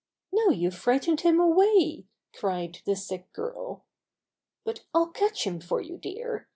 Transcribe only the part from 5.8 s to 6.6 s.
dear.